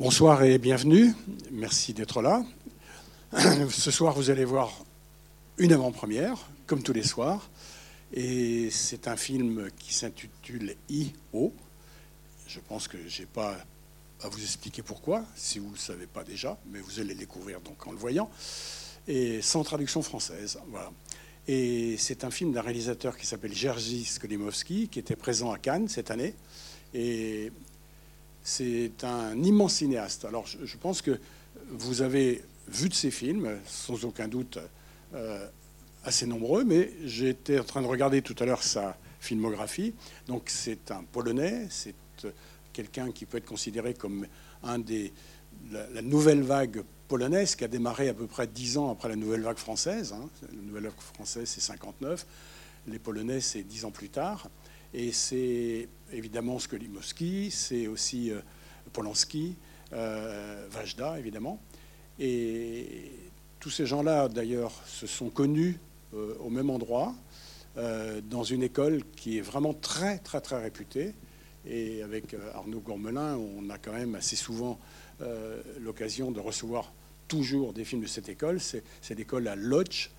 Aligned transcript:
Bonsoir 0.00 0.42
et 0.44 0.56
bienvenue. 0.56 1.12
Merci 1.50 1.92
d'être 1.92 2.22
là. 2.22 2.42
Ce 3.68 3.90
soir, 3.90 4.14
vous 4.14 4.30
allez 4.30 4.46
voir 4.46 4.72
une 5.58 5.74
avant-première, 5.74 6.38
comme 6.66 6.82
tous 6.82 6.94
les 6.94 7.02
soirs. 7.02 7.50
Et 8.14 8.70
c'est 8.70 9.08
un 9.08 9.16
film 9.18 9.68
qui 9.78 9.92
s'intitule 9.92 10.74
I.O. 10.88 11.52
Je 12.46 12.60
pense 12.60 12.88
que 12.88 12.96
je 13.08 13.20
n'ai 13.20 13.26
pas 13.26 13.58
à 14.22 14.30
vous 14.30 14.40
expliquer 14.40 14.80
pourquoi, 14.80 15.22
si 15.36 15.58
vous 15.58 15.66
ne 15.66 15.72
le 15.72 15.78
savez 15.78 16.06
pas 16.06 16.24
déjà, 16.24 16.58
mais 16.72 16.80
vous 16.80 16.98
allez 16.98 17.12
le 17.12 17.20
découvrir 17.20 17.58
en 17.84 17.92
le 17.92 17.98
voyant. 17.98 18.30
Et 19.06 19.42
sans 19.42 19.62
traduction 19.64 20.00
française. 20.00 20.58
Voilà. 20.70 20.90
Et 21.46 21.98
c'est 21.98 22.24
un 22.24 22.30
film 22.30 22.54
d'un 22.54 22.62
réalisateur 22.62 23.18
qui 23.18 23.26
s'appelle 23.26 23.54
Jerzy 23.54 24.06
Skolimowski, 24.06 24.88
qui 24.88 24.98
était 24.98 25.14
présent 25.14 25.52
à 25.52 25.58
Cannes 25.58 25.88
cette 25.88 26.10
année. 26.10 26.34
Et 26.94 27.52
c'est 28.42 29.04
un 29.04 29.40
immense 29.42 29.74
cinéaste. 29.74 30.24
Alors 30.24 30.46
je, 30.46 30.76
pense 30.76 31.02
que 31.02 31.18
vous 31.70 32.02
avez 32.02 32.42
vu 32.68 32.88
de 32.88 32.94
ses 32.94 33.10
films, 33.10 33.58
sans 33.66 34.04
aucun 34.04 34.28
doute 34.28 34.58
euh, 35.14 35.46
assez 36.04 36.26
nombreux, 36.26 36.64
mais 36.64 36.92
j'étais 37.04 37.58
en 37.58 37.64
train 37.64 37.82
de 37.82 37.86
regarder 37.86 38.22
tout 38.22 38.36
à 38.38 38.46
l'heure 38.46 38.62
sa 38.62 38.96
filmographie. 39.20 39.94
Donc 40.26 40.44
c'est 40.46 40.90
un 40.90 41.04
Polonais, 41.12 41.66
c'est 41.70 41.94
euh, 42.24 42.30
quelqu'un 42.72 43.12
qui 43.12 43.26
peut 43.26 43.38
être 43.38 43.46
considéré 43.46 43.94
comme 43.94 44.26
un 44.62 44.78
des 44.78 45.12
la, 45.70 46.02
nouvelle 46.02 46.42
vague 46.42 46.82
polonaise 47.08 47.56
qui 47.56 47.64
a 47.64 47.68
démarré 47.68 48.08
à 48.08 48.14
peu 48.14 48.26
près 48.26 48.46
dix 48.46 48.78
ans 48.78 48.90
après 48.90 49.08
la 49.08 49.16
nouvelle 49.16 49.42
vague 49.42 49.58
française. 49.58 50.12
Hein. 50.12 50.28
La 50.42 50.62
nouvelle 50.62 50.84
vague 50.84 51.00
française 51.14 51.48
c'est 51.48 51.60
59, 51.60 52.26
les 52.86 52.98
Polonais 52.98 53.40
c'est 53.40 53.62
dix 53.62 53.84
ans 53.84 53.90
plus 53.90 54.08
tard. 54.08 54.48
Et 54.92 55.12
c'est 55.12 55.88
évidemment 56.12 56.58
Skolimowski, 56.58 57.50
c'est 57.50 57.86
aussi 57.86 58.30
euh, 58.30 58.40
Polanski, 58.92 59.56
euh, 59.92 60.66
Vajda, 60.70 61.18
évidemment. 61.18 61.60
Et 62.18 63.12
tous 63.60 63.70
ces 63.70 63.86
gens-là, 63.86 64.28
d'ailleurs, 64.28 64.72
se 64.86 65.06
sont 65.06 65.30
connus 65.30 65.78
euh, 66.14 66.34
au 66.40 66.50
même 66.50 66.70
endroit, 66.70 67.14
dans 68.24 68.42
une 68.42 68.64
école 68.64 69.00
qui 69.16 69.38
est 69.38 69.40
vraiment 69.40 69.72
très, 69.72 70.18
très, 70.18 70.40
très 70.40 70.60
réputée. 70.60 71.14
Et 71.64 72.02
avec 72.02 72.34
Arnaud 72.52 72.80
Gourmelin, 72.80 73.36
on 73.36 73.70
a 73.70 73.78
quand 73.78 73.92
même 73.92 74.16
assez 74.16 74.34
souvent 74.34 74.78
l'occasion 75.80 76.32
de 76.32 76.40
recevoir 76.40 76.92
toujours 77.28 77.72
des 77.72 77.84
films 77.84 78.02
de 78.02 78.08
cette 78.08 78.28
école. 78.28 78.58
C'est 78.60 78.82
l'école 79.16 79.46
à 79.46 79.54
Lodz, 79.54 80.10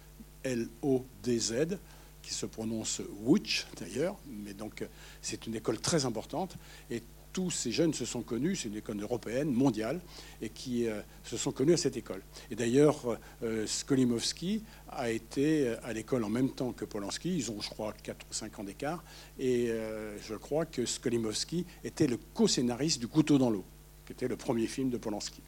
L-O-D-Z, 0.44 1.78
qui 2.22 2.34
se 2.34 2.46
prononce 2.46 3.02
Wuch 3.24 3.66
d'ailleurs, 3.80 4.18
mais 4.28 4.54
donc 4.54 4.86
c'est 5.22 5.48
une 5.48 5.56
école 5.56 5.80
très 5.80 6.06
importante 6.06 6.58
et 6.90 7.04
tous 7.34 7.52
ces 7.52 7.72
jeunes 7.72 7.94
se 7.94 8.06
sont 8.06 8.22
connus, 8.22 8.58
c'est 8.58 8.70
une 8.70 8.78
école 8.78 9.02
européenne, 9.02 9.52
mondiale, 9.52 10.02
et 10.42 10.50
qui 10.50 10.88
euh, 10.88 11.02
se 11.24 11.38
sont 11.38 11.52
connus 11.52 11.74
à 11.74 11.78
cette 11.78 11.98
école. 11.98 12.22
Et 12.50 12.56
d'ailleurs, 12.56 13.18
euh, 13.44 13.66
Skolimowski 13.66 14.64
a 14.90 15.10
été 15.12 15.76
à 15.84 15.94
l'école 15.94 16.24
en 16.24 16.30
même 16.30 16.50
temps 16.50 16.74
que 16.74 16.86
Polanski, 16.86 17.36
ils 17.36 17.52
ont, 17.52 17.62
je 17.62 17.70
crois, 17.70 17.94
4 17.94 18.26
ou 18.30 18.34
5 18.34 18.60
ans 18.60 18.64
d'écart, 18.64 19.04
et 19.40 19.70
euh, 19.70 20.18
je 20.22 20.36
crois 20.36 20.66
que 20.66 20.86
Skolimowski 20.86 21.66
était 21.84 22.08
le 22.08 22.18
co-scénariste 22.34 23.00
du 23.00 23.08
Couteau 23.08 23.38
dans 23.38 23.50
l'eau, 23.50 23.66
qui 24.06 24.14
était 24.14 24.28
le 24.28 24.36
premier 24.36 24.68
film 24.68 24.90
de 24.90 24.98
Polanski. 24.98 25.42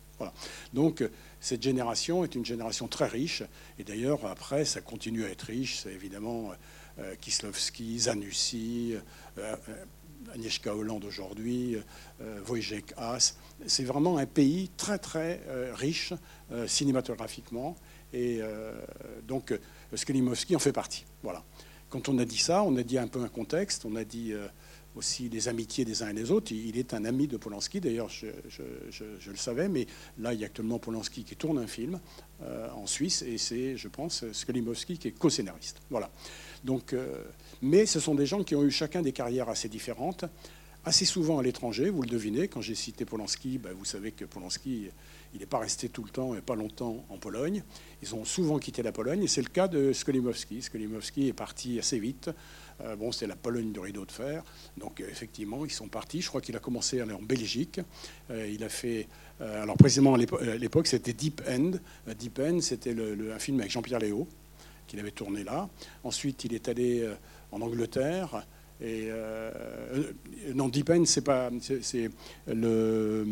Donc, 0.74 1.04
cette 1.40 1.62
génération 1.62 2.24
est 2.24 2.36
une 2.36 2.46
génération 2.46 2.88
très 2.88 3.08
riche. 3.08 3.44
Et 3.78 3.84
d'ailleurs, 3.84 4.26
après, 4.26 4.66
ça 4.66 4.82
continue 4.82 5.26
à 5.26 5.30
être 5.30 5.44
riche. 5.44 5.80
C'est 5.80 5.92
évidemment 5.92 6.52
euh, 7.00 7.16
Kislovski, 7.20 8.00
Zanussi, 8.00 8.96
euh, 9.38 9.56
euh, 9.68 9.86
Agnieszka 10.34 10.74
Hollande 10.74 11.04
aujourd'hui, 11.04 11.76
Wojciech 12.48 12.94
Haas. 12.96 13.36
C'est 13.68 13.84
vraiment 13.84 14.18
un 14.18 14.26
pays 14.26 14.70
très, 14.78 14.98
très 14.98 15.42
riche 15.74 16.14
cinématographiquement. 16.66 17.76
Et 18.14 18.40
donc, 19.28 19.54
Skolimowski 19.94 20.56
en 20.56 20.60
fait 20.60 20.72
partie. 20.72 21.06
Voilà. 21.24 21.44
Quand 21.90 22.08
on 22.08 22.18
a 22.20 22.26
dit 22.26 22.38
ça, 22.38 22.64
on 22.64 22.78
a 22.78 22.84
dit 22.84 22.98
un 22.98 23.08
peu 23.08 23.22
un 23.22 23.28
contexte, 23.28 23.84
on 23.84 23.98
a 23.98 24.06
dit 24.06 24.34
aussi 24.96 25.30
les 25.30 25.48
amitiés 25.48 25.86
des 25.86 26.04
uns 26.04 26.10
et 26.10 26.14
des 26.14 26.32
autres. 26.32 26.52
Il 26.52 26.78
est 26.78 26.94
un 26.94 27.06
ami 27.06 27.28
de 27.28 27.38
Polanski, 27.38 27.80
d'ailleurs, 27.82 28.10
je, 28.10 28.28
le 28.28 29.36
savais, 29.36 29.70
mais 29.70 29.88
là, 30.20 30.34
il 30.34 30.40
y 30.40 30.44
a 30.44 30.48
actuellement 30.48 30.80
Polanski 30.80 31.24
qui 31.24 31.36
tourne 31.36 31.58
un 31.58 31.68
film 31.68 32.00
euh, 32.42 32.70
en 32.72 32.86
Suisse, 32.86 33.22
et 33.24 33.38
c'est, 33.38 33.78
je 33.78 33.88
pense, 33.88 34.26
Skolimowski 34.32 34.98
qui 34.98 35.08
est 35.10 35.12
co-scénariste. 35.12 35.82
Voilà. 35.90 36.12
Donc, 36.64 36.94
euh, 36.94 37.24
mais 37.62 37.86
ce 37.86 38.00
sont 38.00 38.16
des 38.16 38.26
gens 38.26 38.44
qui 38.44 38.56
ont 38.56 38.64
eu 38.64 38.72
chacun 38.72 39.02
des 39.02 39.12
carrières 39.12 39.50
assez 39.50 39.70
différentes, 39.70 40.26
assez 40.86 41.06
souvent 41.06 41.40
à 41.40 41.44
l'étranger, 41.44 41.90
vous 41.90 42.02
le 42.02 42.10
devinez. 42.10 42.48
Quand 42.48 42.62
j'ai 42.62 42.76
cité 42.76 43.06
Polanski, 43.06 43.58
ben, 43.58 43.74
vous 43.74 43.86
savez 43.86 44.12
que 44.12 44.26
Polanski, 44.26 44.90
il 45.34 45.40
n'est 45.40 45.46
pas 45.46 45.60
resté 45.60 45.90
tout 45.90 46.04
le 46.04 46.10
temps 46.10 46.36
et 46.36 46.42
pas 46.42 46.56
longtemps 46.56 47.06
en 47.10 47.18
Pologne. 47.18 47.64
Ils 48.02 48.14
ont 48.16 48.26
souvent 48.26 48.60
quitté 48.60 48.84
la 48.84 48.92
Pologne, 48.92 49.24
et 49.24 49.28
c'est 49.28 49.42
le 49.42 49.48
cas 49.48 49.68
de 49.68 49.94
Skolimowski. 49.94 50.62
Skolimowski 50.62 51.30
est 51.30 51.34
parti 51.34 51.80
assez 51.80 52.00
vite. 52.00 52.30
Euh, 52.82 52.96
bon, 52.96 53.12
c'est 53.12 53.28
la 53.28 53.36
Pologne 53.36 53.72
de 53.72 53.80
rideau 53.80 54.06
de 54.06 54.12
fer. 54.12 54.44
Donc, 54.78 55.00
euh, 55.00 55.08
effectivement, 55.10 55.66
ils 55.66 55.72
sont 55.72 55.88
partis. 55.88 56.22
Je 56.22 56.28
crois 56.28 56.42
qu'il 56.42 56.56
a 56.56 56.60
commencé 56.60 57.00
à 57.00 57.04
aller 57.04 57.14
en 57.14 57.22
Belgique. 57.22 57.80
Euh, 58.30 58.48
il 58.48 58.64
a 58.64 58.70
fait. 58.70 59.08
alors, 59.40 59.76
précisément, 59.78 60.14
à 60.14 60.18
l'époque, 60.18 60.88
c'était 60.88 61.14
Deep 61.14 61.42
End. 61.50 61.72
Deep 62.18 62.40
End, 62.40 62.60
c'était 62.62 62.96
un 62.96 63.40
film 63.40 63.60
avec 63.60 63.72
Jean-Pierre 63.72 64.00
Léo, 64.00 64.28
qu'il 64.88 65.00
avait 65.00 65.12
tourné 65.12 65.44
là. 65.44 65.70
Ensuite, 66.04 66.46
il 66.46 66.54
est 66.54 66.70
allé 66.70 67.08
en 67.52 67.62
Angleterre. 67.62 68.46
Et 68.84 69.10
non, 70.54 70.68
Deep 70.68 70.90
End, 70.90 71.06
c'est 71.06 71.22
pas, 71.22 71.50
c'est 71.82 72.10
le, 72.48 73.26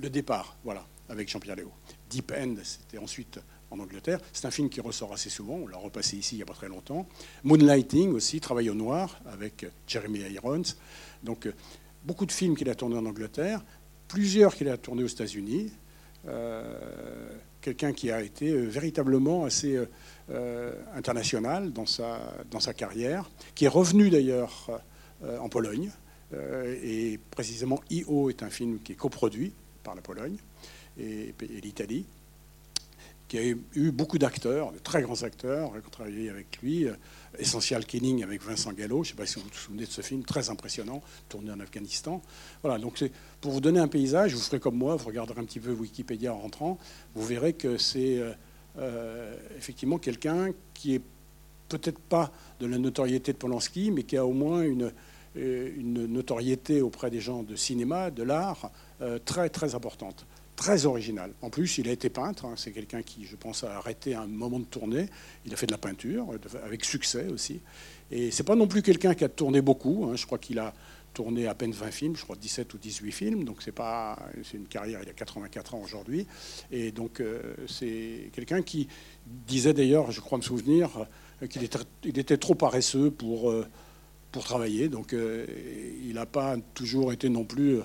le, 0.00 0.10
départ, 0.10 0.56
voilà, 0.64 0.86
avec 1.08 1.28
Jean-Pierre 1.28 1.56
Léo. 1.56 1.72
Deep 2.08 2.32
End, 2.36 2.54
c'était 2.62 2.98
ensuite 2.98 3.40
en 3.72 3.78
Angleterre. 3.78 4.20
C'est 4.32 4.46
un 4.46 4.50
film 4.50 4.68
qui 4.68 4.80
ressort 4.80 5.12
assez 5.12 5.30
souvent, 5.30 5.54
on 5.54 5.66
l'a 5.66 5.78
repassé 5.78 6.16
ici 6.16 6.36
il 6.36 6.38
n'y 6.38 6.42
a 6.42 6.46
pas 6.46 6.54
très 6.54 6.68
longtemps. 6.68 7.06
Moonlighting 7.42 8.12
aussi, 8.12 8.40
Travail 8.40 8.70
au 8.70 8.74
noir, 8.74 9.20
avec 9.26 9.66
Jeremy 9.86 10.20
Irons. 10.20 10.62
Donc 11.22 11.46
euh, 11.46 11.54
beaucoup 12.04 12.26
de 12.26 12.32
films 12.32 12.56
qu'il 12.56 12.68
a 12.68 12.74
tournés 12.74 12.96
en 12.96 13.06
Angleterre, 13.06 13.62
plusieurs 14.08 14.54
qu'il 14.54 14.68
a 14.68 14.76
tournés 14.76 15.02
aux 15.02 15.08
États-Unis. 15.08 15.72
Euh, 16.28 17.38
quelqu'un 17.62 17.92
qui 17.92 18.10
a 18.10 18.20
été 18.20 18.50
euh, 18.50 18.66
véritablement 18.66 19.44
assez 19.44 19.78
international 20.94 21.72
dans 21.72 21.84
sa, 21.84 22.20
dans 22.50 22.60
sa 22.60 22.72
carrière, 22.72 23.30
qui 23.54 23.66
est 23.66 23.68
revenu 23.68 24.08
d'ailleurs 24.08 24.80
en 25.40 25.48
Pologne. 25.50 25.90
et 26.32 27.18
précisément 27.30 27.80
I.O. 27.90 28.30
est 28.30 28.42
un 28.42 28.48
film 28.48 28.78
qui 28.82 28.92
est 28.92 28.96
coproduit 28.96 29.52
par 29.82 29.94
la 29.94 30.00
Pologne 30.00 30.36
et 30.98 31.34
l'Italie 31.62 32.06
qui 33.32 33.38
a 33.38 33.44
eu 33.44 33.90
beaucoup 33.92 34.18
d'acteurs, 34.18 34.72
de 34.72 34.78
très 34.78 35.00
grands 35.00 35.22
acteurs, 35.22 35.72
qui 35.72 35.86
ont 35.86 35.90
travaillé 35.90 36.28
avec 36.28 36.58
lui. 36.60 36.84
Euh, 36.84 36.92
Essential 37.38 37.86
Killing 37.86 38.22
avec 38.22 38.42
Vincent 38.42 38.74
Gallo, 38.74 39.02
je 39.04 39.08
ne 39.08 39.12
sais 39.12 39.16
pas 39.16 39.24
si 39.24 39.36
vous 39.36 39.46
vous 39.46 39.54
souvenez 39.54 39.86
de 39.86 39.90
ce 39.90 40.02
film, 40.02 40.22
très 40.22 40.50
impressionnant, 40.50 41.00
tourné 41.30 41.50
en 41.50 41.58
Afghanistan. 41.58 42.20
Voilà, 42.62 42.78
donc 42.78 43.02
pour 43.40 43.52
vous 43.52 43.62
donner 43.62 43.80
un 43.80 43.88
paysage, 43.88 44.34
vous 44.34 44.40
ferez 44.40 44.60
comme 44.60 44.76
moi, 44.76 44.96
vous 44.96 45.06
regarderez 45.06 45.40
un 45.40 45.44
petit 45.44 45.60
peu 45.60 45.72
Wikipédia 45.72 46.34
en 46.34 46.40
rentrant, 46.40 46.76
vous 47.14 47.24
verrez 47.24 47.54
que 47.54 47.78
c'est 47.78 48.18
euh, 48.18 48.34
euh, 48.76 49.34
effectivement 49.56 49.96
quelqu'un 49.96 50.50
qui 50.74 50.96
est 50.96 51.02
peut-être 51.70 52.00
pas 52.00 52.32
de 52.60 52.66
la 52.66 52.76
notoriété 52.76 53.32
de 53.32 53.38
Polanski, 53.38 53.92
mais 53.92 54.02
qui 54.02 54.18
a 54.18 54.26
au 54.26 54.34
moins 54.34 54.60
une 54.60 54.92
notoriété 55.34 56.82
auprès 56.82 57.08
des 57.08 57.20
gens 57.20 57.42
de 57.42 57.56
cinéma, 57.56 58.10
de 58.10 58.24
l'art, 58.24 58.70
très 59.24 59.48
très 59.48 59.74
importante 59.74 60.26
très 60.56 60.86
original. 60.86 61.32
En 61.42 61.50
plus, 61.50 61.78
il 61.78 61.88
a 61.88 61.92
été 61.92 62.10
peintre. 62.10 62.44
Hein. 62.44 62.54
C'est 62.56 62.72
quelqu'un 62.72 63.02
qui, 63.02 63.24
je 63.24 63.36
pense, 63.36 63.64
a 63.64 63.76
arrêté 63.76 64.14
un 64.14 64.26
moment 64.26 64.58
de 64.58 64.64
tournée. 64.64 65.06
Il 65.46 65.52
a 65.52 65.56
fait 65.56 65.66
de 65.66 65.72
la 65.72 65.78
peinture, 65.78 66.28
avec 66.64 66.84
succès 66.84 67.26
aussi. 67.32 67.60
Et 68.10 68.30
c'est 68.30 68.44
pas 68.44 68.56
non 68.56 68.66
plus 68.66 68.82
quelqu'un 68.82 69.14
qui 69.14 69.24
a 69.24 69.28
tourné 69.28 69.60
beaucoup. 69.60 70.04
Hein. 70.04 70.16
Je 70.16 70.26
crois 70.26 70.38
qu'il 70.38 70.58
a 70.58 70.74
tourné 71.12 71.46
à 71.46 71.54
peine 71.54 71.72
20 71.72 71.90
films, 71.90 72.16
je 72.16 72.22
crois 72.22 72.36
17 72.36 72.72
ou 72.74 72.78
18 72.78 73.12
films. 73.12 73.44
Donc 73.44 73.62
c'est 73.62 73.72
pas, 73.72 74.18
c'est 74.44 74.56
une 74.56 74.66
carrière. 74.66 75.00
Il 75.02 75.08
a 75.08 75.12
84 75.12 75.74
ans 75.74 75.80
aujourd'hui. 75.82 76.26
Et 76.70 76.92
donc 76.92 77.20
euh, 77.20 77.54
c'est 77.68 78.30
quelqu'un 78.32 78.62
qui 78.62 78.88
disait 79.26 79.74
d'ailleurs, 79.74 80.10
je 80.10 80.20
crois 80.20 80.38
me 80.38 80.42
souvenir, 80.42 80.90
euh, 81.42 81.46
qu'il 81.46 81.62
était, 81.64 81.78
il 82.04 82.18
était 82.18 82.38
trop 82.38 82.54
paresseux 82.54 83.10
pour 83.10 83.50
euh, 83.50 83.66
pour 84.30 84.44
travailler. 84.44 84.88
Donc 84.88 85.14
il 85.14 86.14
n'a 86.14 86.24
pas 86.24 86.56
toujours 86.72 87.12
été 87.12 87.28
non 87.28 87.44
plus 87.44 87.80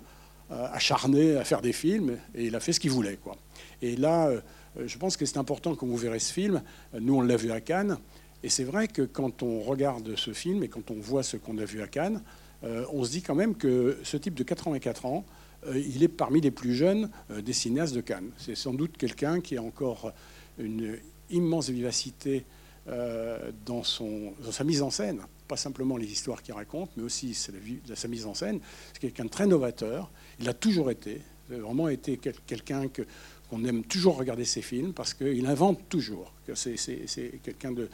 acharné 0.50 1.36
à 1.36 1.44
faire 1.44 1.62
des 1.62 1.74
films 1.74 2.18
et 2.34 2.46
il 2.46 2.56
a 2.56 2.60
fait 2.60 2.74
ce 2.74 2.80
qu'il 2.80 2.92
voulait. 2.92 3.18
Quoi. 3.18 3.36
Et 3.82 3.96
là, 3.96 4.28
euh, 4.28 4.42
je 4.86 4.98
pense 4.98 5.18
que 5.18 5.26
c'est 5.26 5.38
important 5.38 5.76
quand 5.76 5.86
vous 5.86 5.98
verrez 5.98 6.20
ce 6.20 6.32
film. 6.32 6.62
Nous, 7.00 7.16
on 7.16 7.22
l'a 7.22 7.36
vu 7.36 7.52
à 7.52 7.62
Cannes. 7.62 7.98
Et 8.44 8.50
c'est 8.50 8.64
vrai 8.64 8.88
que 8.88 9.02
quand 9.02 9.44
on 9.44 9.60
regarde 9.62 10.16
ce 10.16 10.32
film 10.32 10.64
et 10.64 10.68
quand 10.68 10.92
on 10.92 11.00
voit 11.00 11.24
ce 11.24 11.38
qu'on 11.38 11.58
a 11.58 11.66
vu 11.66 11.82
à 11.82 11.88
Cannes, 11.88 12.22
euh, 12.64 12.86
on 12.92 13.04
se 13.04 13.12
dit 13.12 13.22
quand 13.22 13.36
même 13.36 13.56
que 13.56 13.98
ce 14.04 14.18
type 14.18 14.36
de 14.36 14.44
84 14.44 15.06
ans, 15.06 15.26
il 15.74 16.04
est 16.04 16.08
parmi 16.08 16.40
les 16.40 16.52
plus 16.52 16.76
jeunes 16.76 17.10
des 17.30 17.52
cinéastes 17.52 17.96
de 17.96 18.00
Cannes. 18.00 18.30
C'est 18.38 18.56
sans 18.56 18.74
doute 18.74 18.96
quelqu'un 18.96 19.42
qui 19.42 19.58
a 19.58 19.64
encore 19.64 20.14
une 20.60 20.98
immense 21.32 21.70
vivacité 21.70 22.46
dans, 22.86 23.84
son, 23.84 24.34
dans 24.46 24.52
sa 24.52 24.64
mise 24.64 24.84
en 24.84 24.92
scène. 24.92 25.22
Pas 25.48 25.58
simplement 25.58 25.98
les 25.98 26.12
histoires 26.12 26.42
qu'il 26.42 26.54
raconte, 26.54 26.92
mais 26.98 27.04
aussi 27.04 27.34
c'est 27.34 27.54
sa 27.96 28.08
mise 28.08 28.26
en 28.26 28.34
scène. 28.34 28.60
C'est 28.94 29.00
quelqu'un 29.00 29.26
de 29.26 29.30
très 29.30 29.48
novateur. 29.48 30.12
Il 30.40 30.50
a 30.50 30.54
toujours 30.54 30.92
été, 30.92 31.22
vraiment 31.50 31.90
été 31.90 32.18
quelqu'un 32.18 32.88
que 32.88 33.04
qu'on 33.50 33.64
aime 33.64 33.84
toujours 33.84 34.18
regarder 34.18 34.46
ses 34.46 34.62
films 34.62 34.94
parce 34.94 35.14
qu'il 35.14 35.46
invente 35.46 35.88
toujours. 35.90 36.34
C'est 36.54 37.40
quelqu'un 37.44 37.72
de 37.72 37.90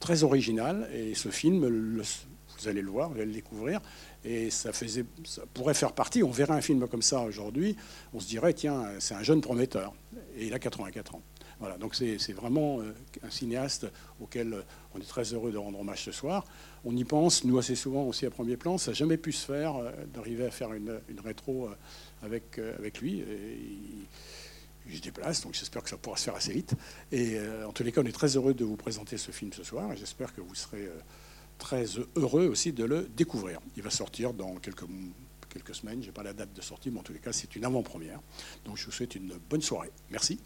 très 0.00 0.22
original 0.22 0.88
et 0.94 1.14
ce 1.14 1.30
film, 1.30 2.02
vous 2.58 2.68
allez 2.68 2.82
le 2.82 2.90
voir, 2.90 3.10
vous 3.10 3.16
allez 3.16 3.26
le 3.26 3.32
découvrir, 3.32 3.80
et 4.24 4.50
ça, 4.50 4.72
faisait, 4.72 5.04
ça 5.24 5.42
pourrait 5.54 5.74
faire 5.74 5.92
partie, 5.92 6.22
on 6.22 6.30
verrait 6.30 6.54
un 6.54 6.60
film 6.60 6.86
comme 6.88 7.02
ça 7.02 7.22
aujourd'hui, 7.22 7.76
on 8.12 8.20
se 8.20 8.26
dirait, 8.26 8.52
tiens, 8.52 8.84
c'est 8.98 9.14
un 9.14 9.22
jeune 9.22 9.40
prometteur, 9.40 9.94
et 10.36 10.46
il 10.46 10.54
a 10.54 10.58
84 10.58 11.14
ans. 11.14 11.22
Voilà, 11.60 11.76
donc 11.76 11.96
c'est 11.96 12.32
vraiment 12.32 12.80
euh, 12.80 12.94
un 13.24 13.30
cinéaste 13.30 13.88
auquel 14.20 14.54
euh, 14.54 14.62
on 14.94 15.00
est 15.00 15.08
très 15.08 15.34
heureux 15.34 15.50
de 15.50 15.58
rendre 15.58 15.80
hommage 15.80 16.04
ce 16.04 16.12
soir. 16.12 16.44
On 16.84 16.96
y 16.96 17.02
pense, 17.02 17.42
nous, 17.44 17.58
assez 17.58 17.74
souvent 17.74 18.04
aussi 18.04 18.26
à 18.26 18.30
premier 18.30 18.56
plan. 18.56 18.78
Ça 18.78 18.92
n'a 18.92 18.94
jamais 18.94 19.16
pu 19.16 19.32
se 19.32 19.44
faire 19.44 19.74
euh, 19.76 19.90
d'arriver 20.14 20.46
à 20.46 20.52
faire 20.52 20.72
une, 20.72 21.00
rétro 21.24 21.68
avec, 22.22 22.58
avec 22.78 23.00
lui. 23.00 23.20
Et 23.20 23.58
il, 24.86 24.96
se 24.96 25.02
déplace, 25.02 25.42
donc 25.42 25.52
j'espère 25.52 25.82
que 25.82 25.90
ça 25.90 25.98
pourra 25.98 26.16
se 26.16 26.24
faire 26.24 26.36
assez 26.36 26.52
vite. 26.52 26.74
Et 27.12 27.36
en 27.66 27.72
tous 27.72 27.82
les 27.82 27.92
cas, 27.92 28.00
on 28.00 28.06
est 28.06 28.12
très 28.12 28.36
heureux 28.36 28.54
de 28.54 28.64
vous 28.64 28.76
présenter 28.76 29.18
ce 29.18 29.32
film 29.32 29.52
ce 29.52 29.62
soir. 29.62 29.92
Et 29.92 29.98
j'espère 29.98 30.34
que 30.34 30.40
vous 30.40 30.54
serez 30.54 30.88
très 31.58 31.84
heureux 32.16 32.46
aussi 32.46 32.72
de 32.72 32.84
le 32.84 33.02
découvrir. 33.14 33.60
Il 33.76 33.82
va 33.82 33.90
sortir 33.90 34.32
dans 34.32 34.54
quelques, 34.54 34.86
quelques 35.50 35.74
semaines. 35.74 36.00
Je 36.00 36.06
n'ai 36.06 36.12
pas 36.12 36.22
la 36.22 36.32
date 36.32 36.54
de 36.54 36.62
sortie, 36.62 36.90
mais 36.90 37.00
en 37.00 37.02
tous 37.02 37.12
les 37.12 37.18
cas, 37.18 37.34
c'est 37.34 37.54
une 37.54 37.66
avant-première. 37.66 38.20
Donc 38.64 38.78
je 38.78 38.86
vous 38.86 38.92
souhaite 38.92 39.14
une 39.14 39.34
bonne 39.50 39.60
soirée. 39.60 39.90
Merci. 40.10 40.40